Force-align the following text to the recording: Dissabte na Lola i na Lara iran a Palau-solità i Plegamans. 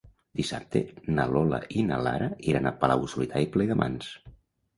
Dissabte 0.37 0.79
na 1.17 1.25
Lola 1.33 1.59
i 1.81 1.85
na 1.89 1.99
Lara 2.07 2.31
iran 2.53 2.71
a 2.71 2.73
Palau-solità 2.85 3.45
i 3.45 3.53
Plegamans. 3.59 4.11